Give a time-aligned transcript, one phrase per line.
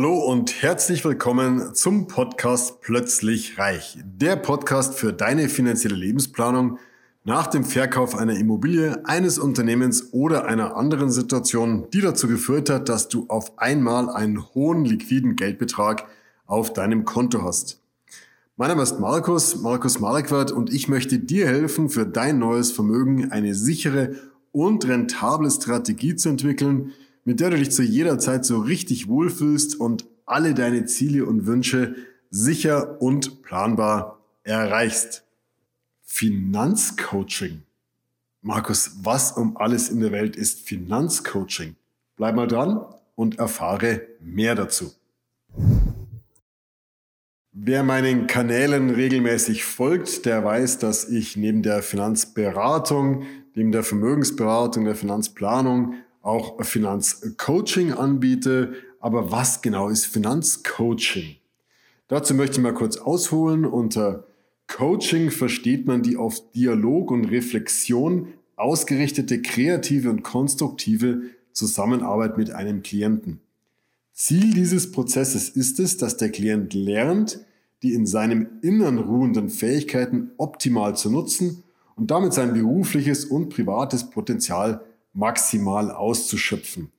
[0.00, 3.98] Hallo und herzlich willkommen zum Podcast Plötzlich Reich.
[4.02, 6.78] Der Podcast für deine finanzielle Lebensplanung
[7.24, 12.88] nach dem Verkauf einer Immobilie, eines Unternehmens oder einer anderen Situation, die dazu geführt hat,
[12.88, 16.06] dass du auf einmal einen hohen liquiden Geldbetrag
[16.46, 17.82] auf deinem Konto hast.
[18.56, 23.32] Mein Name ist Markus, Markus Malekwart und ich möchte dir helfen, für dein neues Vermögen
[23.32, 24.14] eine sichere
[24.50, 26.92] und rentable Strategie zu entwickeln,
[27.24, 31.46] mit der du dich zu jeder Zeit so richtig wohlfühlst und alle deine Ziele und
[31.46, 31.96] Wünsche
[32.30, 35.24] sicher und planbar erreichst.
[36.02, 37.62] Finanzcoaching.
[38.42, 41.76] Markus, was um alles in der Welt ist Finanzcoaching?
[42.16, 44.92] Bleib mal dran und erfahre mehr dazu.
[47.52, 54.84] Wer meinen Kanälen regelmäßig folgt, der weiß, dass ich neben der Finanzberatung, neben der Vermögensberatung,
[54.84, 58.74] der Finanzplanung auch Finanzcoaching anbiete.
[59.00, 61.36] Aber was genau ist Finanzcoaching?
[62.08, 63.64] Dazu möchte ich mal kurz ausholen.
[63.64, 64.26] Unter
[64.66, 72.82] Coaching versteht man die auf Dialog und Reflexion ausgerichtete kreative und konstruktive Zusammenarbeit mit einem
[72.82, 73.40] Klienten.
[74.12, 77.40] Ziel dieses Prozesses ist es, dass der Klient lernt,
[77.82, 81.62] die in seinem Innern ruhenden Fähigkeiten optimal zu nutzen
[81.96, 86.92] und damit sein berufliches und privates Potenzial maximal auszuschöpfen.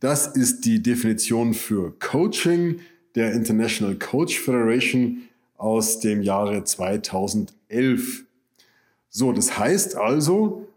[0.00, 2.80] Das ist die Definition für Coaching
[3.14, 5.22] der International Coach Federation
[5.56, 8.24] aus dem Jahre 2011.
[9.08, 10.68] So, das heißt also,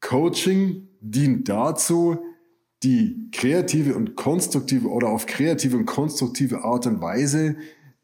[0.00, 2.18] Coaching dient dazu,
[2.82, 7.56] die kreative und konstruktive oder auf kreative und konstruktive Art und Weise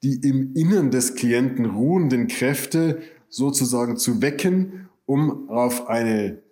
[0.04, 6.42] die im Innern des Klienten ruhenden Kräfte sozusagen zu wecken, um auf eine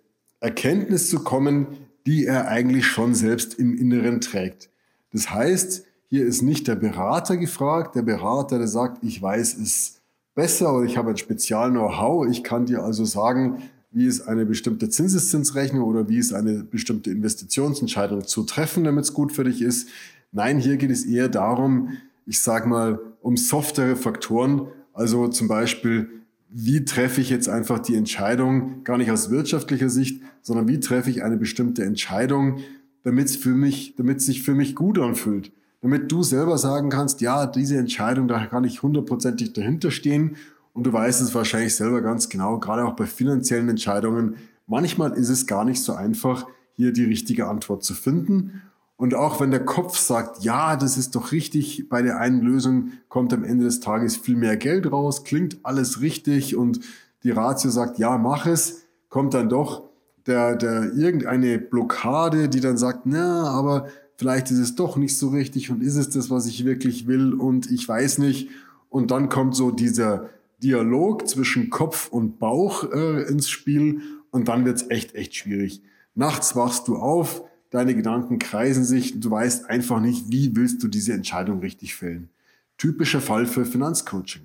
[0.43, 1.67] Erkenntnis zu kommen,
[2.05, 4.69] die er eigentlich schon selbst im Inneren trägt.
[5.13, 10.01] Das heißt, hier ist nicht der Berater gefragt, der Berater, der sagt, ich weiß es
[10.35, 14.89] besser oder ich habe ein Spezial-Know-how, ich kann dir also sagen, wie ist eine bestimmte
[14.89, 19.87] Zinseszinsrechnung oder wie ist eine bestimmte Investitionsentscheidung zu treffen, damit es gut für dich ist.
[20.31, 26.09] Nein, hier geht es eher darum, ich sage mal, um softere Faktoren, also zum Beispiel,
[26.55, 31.09] wie treffe ich jetzt einfach die Entscheidung, gar nicht aus wirtschaftlicher Sicht, sondern wie treffe
[31.09, 32.59] ich eine bestimmte Entscheidung,
[33.03, 35.51] damit es für mich, damit es sich für mich gut anfühlt.
[35.81, 40.37] Damit du selber sagen kannst, ja, diese Entscheidung, da kann ich hundertprozentig dahinter stehen.
[40.73, 44.35] Und du weißt es wahrscheinlich selber ganz genau, gerade auch bei finanziellen Entscheidungen.
[44.67, 48.61] Manchmal ist es gar nicht so einfach, hier die richtige Antwort zu finden.
[48.95, 52.91] Und auch wenn der Kopf sagt, ja, das ist doch richtig, bei der einen Lösung
[53.09, 56.79] kommt am Ende des Tages viel mehr Geld raus, klingt alles richtig und
[57.23, 59.89] die Ratio sagt, ja, mach es, kommt dann doch
[60.25, 65.29] der, der irgendeine Blockade, die dann sagt, na, aber vielleicht ist es doch nicht so
[65.29, 68.49] richtig und ist es das, was ich wirklich will und ich weiß nicht.
[68.89, 70.29] Und dann kommt so dieser
[70.61, 75.81] Dialog zwischen Kopf und Bauch äh, ins Spiel und dann wird's echt, echt schwierig.
[76.15, 80.87] Nachts wachst du auf, deine Gedanken kreisen sich, du weißt einfach nicht, wie willst du
[80.87, 82.29] diese Entscheidung richtig fällen.
[82.77, 84.43] Typischer Fall für Finanzcoaching.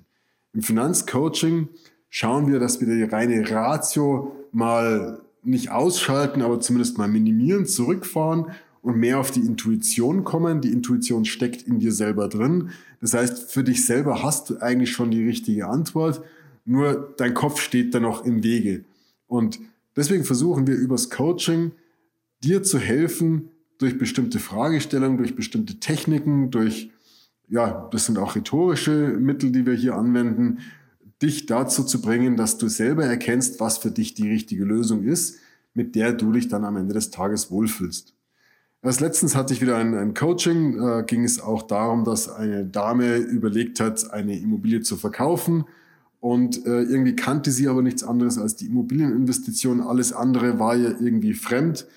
[0.53, 1.69] Im Finanzcoaching
[2.09, 8.47] schauen wir, dass wir die reine Ratio mal nicht ausschalten, aber zumindest mal minimieren, zurückfahren
[8.81, 10.61] und mehr auf die Intuition kommen.
[10.61, 12.71] Die Intuition steckt in dir selber drin.
[12.99, 16.23] Das heißt, für dich selber hast du eigentlich schon die richtige Antwort,
[16.65, 18.85] nur dein Kopf steht da noch im Wege.
[19.27, 19.59] Und
[19.95, 21.73] deswegen versuchen wir übers Coaching
[22.43, 26.91] dir zu helfen, durch bestimmte Fragestellungen, durch bestimmte Techniken, durch,
[27.47, 30.59] ja, das sind auch rhetorische Mittel, die wir hier anwenden,
[31.21, 35.37] dich dazu zu bringen, dass du selber erkennst, was für dich die richtige Lösung ist,
[35.73, 38.13] mit der du dich dann am Ende des Tages wohlfühlst.
[38.81, 42.65] Erst letztens hatte ich wieder ein, ein Coaching, äh, ging es auch darum, dass eine
[42.65, 45.65] Dame überlegt hat, eine Immobilie zu verkaufen
[46.21, 49.81] und äh, irgendwie kannte sie aber nichts anderes als die Immobilieninvestition.
[49.81, 51.87] Alles andere war ihr irgendwie fremd.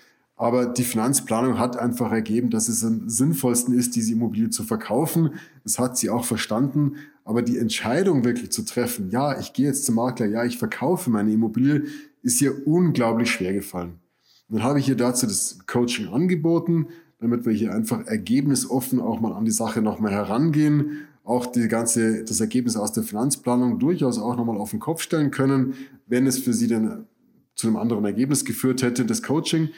[0.42, 5.34] Aber die Finanzplanung hat einfach ergeben, dass es am sinnvollsten ist, diese Immobilie zu verkaufen.
[5.62, 6.96] Das hat sie auch verstanden.
[7.24, 11.10] Aber die Entscheidung wirklich zu treffen, ja, ich gehe jetzt zum Makler, ja, ich verkaufe
[11.10, 11.84] meine Immobilie,
[12.22, 14.00] ist ihr unglaublich schwer gefallen.
[14.48, 16.88] Und dann habe ich ihr dazu das Coaching angeboten,
[17.20, 22.24] damit wir hier einfach ergebnisoffen auch mal an die Sache nochmal herangehen, auch die ganze,
[22.24, 25.74] das Ergebnis aus der Finanzplanung durchaus auch nochmal auf den Kopf stellen können,
[26.08, 27.06] wenn es für sie dann
[27.54, 29.68] zu einem anderen Ergebnis geführt hätte, das Coaching.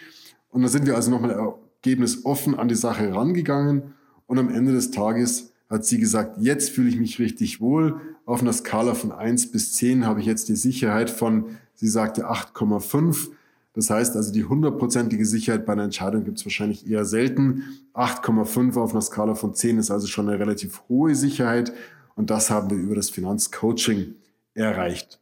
[0.54, 3.94] Und dann sind wir also nochmal ergebnisoffen an die Sache rangegangen.
[4.28, 8.00] Und am Ende des Tages hat sie gesagt, jetzt fühle ich mich richtig wohl.
[8.24, 12.30] Auf einer Skala von 1 bis 10 habe ich jetzt die Sicherheit von, sie sagte
[12.30, 13.30] 8,5.
[13.72, 17.64] Das heißt also, die hundertprozentige Sicherheit bei einer Entscheidung gibt es wahrscheinlich eher selten.
[17.94, 21.72] 8,5 auf einer Skala von 10 ist also schon eine relativ hohe Sicherheit.
[22.14, 24.14] Und das haben wir über das Finanzcoaching
[24.54, 25.20] erreicht.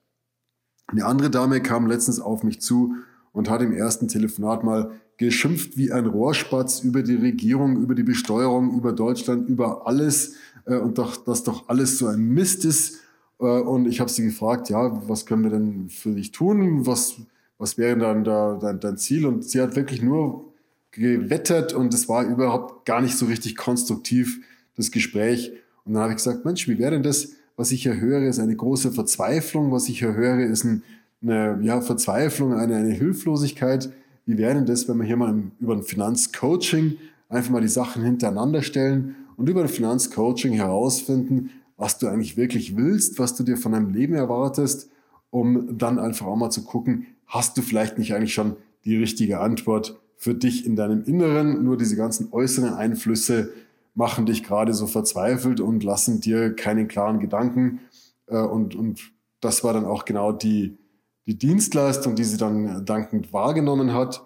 [0.89, 2.97] Eine andere Dame kam letztens auf mich zu
[3.33, 8.03] und hat im ersten Telefonat mal geschimpft wie ein Rohrspatz über die Regierung, über die
[8.03, 10.35] Besteuerung, über Deutschland, über alles
[10.67, 13.01] äh, und doch, dass doch alles so ein Mist ist.
[13.41, 16.87] Äh, und ich habe sie gefragt, ja, was können wir denn für dich tun?
[16.87, 17.17] Was,
[17.59, 19.27] was wäre dann da, dein, dein Ziel?
[19.27, 20.53] Und sie hat wirklich nur
[20.91, 24.41] gewettert und es war überhaupt gar nicht so richtig konstruktiv,
[24.77, 25.53] das Gespräch.
[25.85, 27.31] Und dann habe ich gesagt, Mensch, wie wäre denn das?
[27.57, 29.73] Was ich hier höre, ist eine große Verzweiflung.
[29.73, 30.83] Was ich hier höre, ist ein,
[31.23, 33.93] eine ja, Verzweiflung, eine, eine Hilflosigkeit.
[34.25, 36.97] Wie wäre das, wenn wir hier mal über ein Finanzcoaching
[37.29, 42.77] einfach mal die Sachen hintereinander stellen und über ein Finanzcoaching herausfinden, was du eigentlich wirklich
[42.77, 44.89] willst, was du dir von deinem Leben erwartest,
[45.31, 49.41] um dann einfach auch mal zu gucken, hast du vielleicht nicht eigentlich schon die richtige
[49.41, 51.65] Antwort für dich in deinem Inneren?
[51.65, 53.53] Nur diese ganzen äußeren Einflüsse
[53.95, 57.81] machen dich gerade so verzweifelt und lassen dir keinen klaren Gedanken.
[58.27, 60.79] Äh, und, und das war dann auch genau die,
[61.27, 64.23] die Dienstleistung, die sie dann dankend wahrgenommen hat.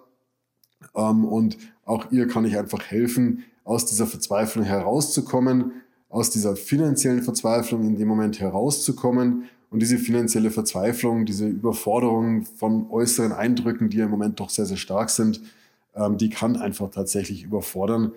[0.95, 5.73] Ähm, und auch ihr kann ich einfach helfen, aus dieser Verzweiflung herauszukommen,
[6.09, 9.45] aus dieser finanziellen Verzweiflung in dem Moment herauszukommen.
[9.71, 14.77] Und diese finanzielle Verzweiflung, diese Überforderung von äußeren Eindrücken, die im Moment doch sehr, sehr
[14.77, 15.41] stark sind,
[15.95, 18.13] ähm, die kann einfach tatsächlich überfordern.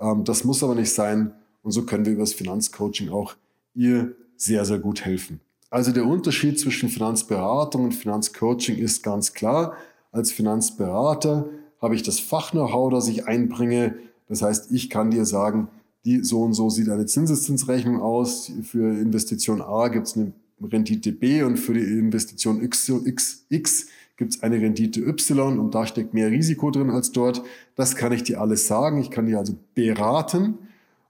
[0.00, 1.32] Ähm, das muss aber nicht sein.
[1.62, 3.36] Und so können wir über das Finanzcoaching auch
[3.74, 5.40] ihr sehr, sehr gut helfen.
[5.74, 9.76] Also der Unterschied zwischen Finanzberatung und Finanzcoaching ist ganz klar.
[10.12, 11.48] Als Finanzberater
[11.82, 13.96] habe ich das Fach-Know-how, das ich einbringe.
[14.28, 15.66] Das heißt, ich kann dir sagen,
[16.04, 18.52] die so und so sieht eine Zinseszinsrechnung aus.
[18.62, 20.32] Für Investition A gibt es eine
[20.62, 25.74] Rendite B und für die Investition X, X, X gibt es eine Rendite Y und
[25.74, 27.42] da steckt mehr Risiko drin als dort.
[27.74, 29.00] Das kann ich dir alles sagen.
[29.00, 30.56] Ich kann dir also beraten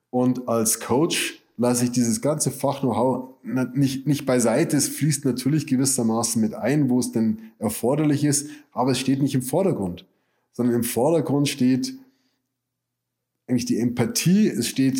[0.08, 4.76] und als Coach lasse ich dieses ganze Fach-Know-how nicht, nicht beiseite.
[4.76, 9.34] Es fließt natürlich gewissermaßen mit ein, wo es denn erforderlich ist, aber es steht nicht
[9.34, 10.06] im Vordergrund,
[10.52, 11.94] sondern im Vordergrund steht
[13.46, 14.48] eigentlich die Empathie.
[14.48, 14.98] Es steht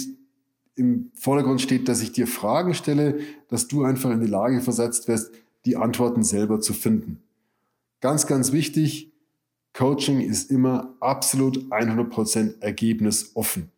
[0.76, 5.08] im Vordergrund steht, dass ich dir Fragen stelle, dass du einfach in die Lage versetzt
[5.08, 5.30] wirst,
[5.64, 7.22] die Antworten selber zu finden.
[8.00, 9.12] Ganz, ganz wichtig,
[9.72, 13.70] Coaching ist immer absolut 100% ergebnisoffen.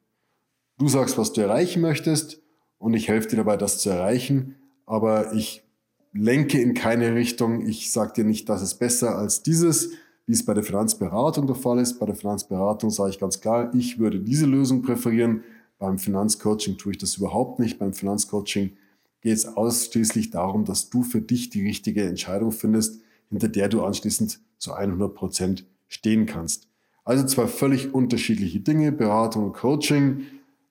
[0.79, 2.43] Du sagst, was du erreichen möchtest
[2.86, 4.54] und ich helfe dir dabei, das zu erreichen,
[4.86, 5.64] aber ich
[6.12, 7.66] lenke in keine Richtung.
[7.66, 9.90] Ich sage dir nicht, das ist besser als dieses,
[10.24, 11.98] wie es bei der Finanzberatung der Fall ist.
[11.98, 15.42] Bei der Finanzberatung sage ich ganz klar, ich würde diese Lösung präferieren.
[15.80, 17.80] Beim Finanzcoaching tue ich das überhaupt nicht.
[17.80, 18.76] Beim Finanzcoaching
[19.20, 23.00] geht es ausschließlich darum, dass du für dich die richtige Entscheidung findest
[23.30, 26.68] hinter der du anschließend zu 100 Prozent stehen kannst.
[27.02, 30.22] Also zwei völlig unterschiedliche Dinge, Beratung und Coaching.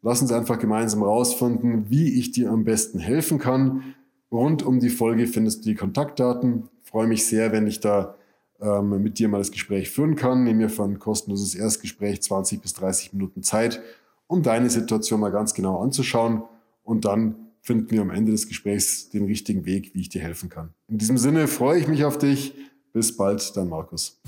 [0.05, 3.95] Lass uns einfach gemeinsam herausfinden, wie ich dir am besten helfen kann.
[4.31, 6.69] Rund um die Folge findest du die Kontaktdaten.
[6.83, 8.13] Ich freue mich sehr, wenn ich da
[8.61, 10.43] ähm, mit dir mal das Gespräch führen kann.
[10.43, 13.81] Nimm mir für ein kostenloses Erstgespräch 20 bis 30 Minuten Zeit,
[14.27, 16.43] um deine Situation mal ganz genau anzuschauen
[16.83, 20.49] und dann finden wir am Ende des Gesprächs den richtigen Weg, wie ich dir helfen
[20.49, 20.69] kann.
[20.87, 22.53] In diesem Sinne freue ich mich auf dich.
[22.93, 24.21] Bis bald, dein Markus.